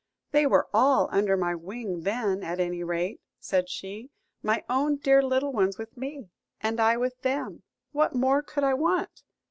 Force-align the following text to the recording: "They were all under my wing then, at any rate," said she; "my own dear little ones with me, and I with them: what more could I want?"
"They 0.31 0.47
were 0.47 0.67
all 0.73 1.09
under 1.11 1.37
my 1.37 1.53
wing 1.53 2.01
then, 2.01 2.41
at 2.41 2.59
any 2.59 2.83
rate," 2.83 3.21
said 3.39 3.69
she; 3.69 4.09
"my 4.41 4.63
own 4.67 4.95
dear 4.97 5.21
little 5.21 5.51
ones 5.53 5.77
with 5.77 5.95
me, 5.95 6.31
and 6.59 6.79
I 6.79 6.97
with 6.97 7.21
them: 7.21 7.61
what 7.91 8.15
more 8.15 8.41
could 8.41 8.63
I 8.63 8.73
want?" 8.73 9.21